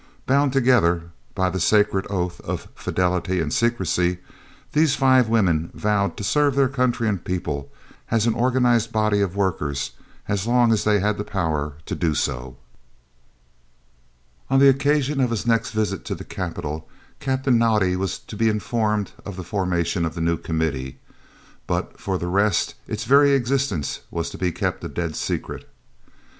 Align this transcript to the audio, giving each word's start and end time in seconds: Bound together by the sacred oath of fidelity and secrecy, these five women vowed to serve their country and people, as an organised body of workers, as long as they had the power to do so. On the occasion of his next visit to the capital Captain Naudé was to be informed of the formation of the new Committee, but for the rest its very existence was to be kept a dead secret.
Bound 0.25 0.51
together 0.51 1.11
by 1.35 1.51
the 1.51 1.59
sacred 1.59 2.07
oath 2.09 2.41
of 2.41 2.67
fidelity 2.73 3.39
and 3.39 3.53
secrecy, 3.53 4.17
these 4.71 4.95
five 4.95 5.29
women 5.29 5.69
vowed 5.75 6.17
to 6.17 6.23
serve 6.23 6.55
their 6.55 6.67
country 6.67 7.07
and 7.07 7.23
people, 7.23 7.71
as 8.09 8.25
an 8.25 8.33
organised 8.33 8.91
body 8.91 9.21
of 9.21 9.35
workers, 9.35 9.91
as 10.27 10.47
long 10.47 10.71
as 10.73 10.85
they 10.85 10.99
had 10.99 11.19
the 11.19 11.23
power 11.23 11.77
to 11.85 11.93
do 11.93 12.15
so. 12.15 12.57
On 14.49 14.57
the 14.57 14.69
occasion 14.69 15.21
of 15.21 15.29
his 15.29 15.45
next 15.45 15.69
visit 15.69 16.03
to 16.05 16.15
the 16.15 16.25
capital 16.25 16.89
Captain 17.19 17.59
Naudé 17.59 17.95
was 17.95 18.17
to 18.17 18.35
be 18.35 18.49
informed 18.49 19.11
of 19.23 19.35
the 19.35 19.43
formation 19.43 20.03
of 20.03 20.15
the 20.15 20.21
new 20.21 20.35
Committee, 20.37 20.97
but 21.67 21.99
for 21.99 22.17
the 22.17 22.25
rest 22.25 22.73
its 22.87 23.03
very 23.03 23.33
existence 23.33 23.99
was 24.09 24.31
to 24.31 24.39
be 24.39 24.51
kept 24.51 24.83
a 24.83 24.89
dead 24.89 25.15
secret. 25.15 25.69